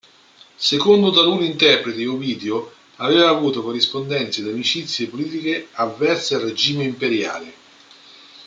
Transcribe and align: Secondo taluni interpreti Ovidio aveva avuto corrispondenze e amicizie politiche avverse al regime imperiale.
Secondo 0.55 1.11
taluni 1.11 1.45
interpreti 1.45 2.07
Ovidio 2.07 2.73
aveva 2.95 3.29
avuto 3.29 3.61
corrispondenze 3.61 4.41
e 4.43 4.49
amicizie 4.49 5.05
politiche 5.05 5.67
avverse 5.73 6.33
al 6.33 6.41
regime 6.41 6.85
imperiale. 6.85 7.53